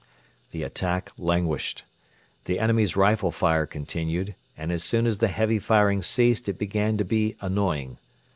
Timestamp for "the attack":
0.49-1.11